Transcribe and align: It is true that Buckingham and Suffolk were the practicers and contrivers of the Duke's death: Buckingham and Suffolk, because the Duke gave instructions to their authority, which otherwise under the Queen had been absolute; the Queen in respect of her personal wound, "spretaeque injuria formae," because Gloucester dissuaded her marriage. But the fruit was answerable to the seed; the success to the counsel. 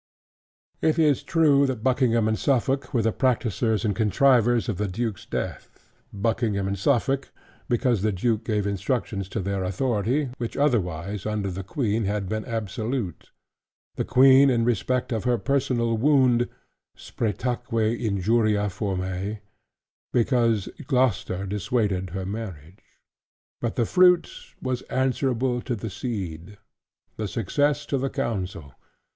It 0.81 0.97
is 0.97 1.21
true 1.21 1.67
that 1.67 1.83
Buckingham 1.83 2.27
and 2.27 2.35
Suffolk 2.35 2.91
were 2.91 3.03
the 3.03 3.13
practicers 3.13 3.85
and 3.85 3.95
contrivers 3.95 4.67
of 4.67 4.77
the 4.79 4.87
Duke's 4.87 5.27
death: 5.27 5.85
Buckingham 6.11 6.67
and 6.67 6.75
Suffolk, 6.75 7.31
because 7.69 8.01
the 8.01 8.11
Duke 8.11 8.43
gave 8.43 8.65
instructions 8.65 9.29
to 9.29 9.39
their 9.39 9.63
authority, 9.63 10.29
which 10.39 10.57
otherwise 10.57 11.27
under 11.27 11.51
the 11.51 11.63
Queen 11.63 12.05
had 12.05 12.27
been 12.27 12.43
absolute; 12.45 13.29
the 13.95 14.03
Queen 14.03 14.49
in 14.49 14.65
respect 14.65 15.11
of 15.11 15.25
her 15.25 15.37
personal 15.37 15.95
wound, 15.95 16.49
"spretaeque 16.97 17.71
injuria 17.99 18.69
formae," 18.71 19.41
because 20.11 20.67
Gloucester 20.87 21.45
dissuaded 21.45 22.09
her 22.09 22.25
marriage. 22.25 22.99
But 23.59 23.75
the 23.75 23.85
fruit 23.85 24.31
was 24.59 24.81
answerable 24.89 25.61
to 25.61 25.75
the 25.75 25.91
seed; 25.91 26.57
the 27.17 27.27
success 27.27 27.85
to 27.85 27.99
the 27.99 28.09
counsel. 28.09 28.73